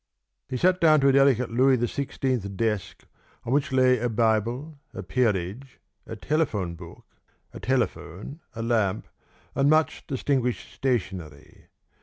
[0.49, 3.03] He sat down to a delicate Louis XVI desk
[3.43, 7.05] on which lay a Bible, a Peerage, a telephone book,
[7.53, 9.07] a telephone, a lamp,
[9.53, 11.67] and much distinguished stationery.